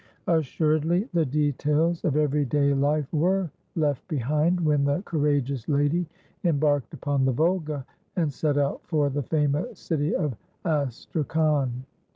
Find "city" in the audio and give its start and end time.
9.77-10.15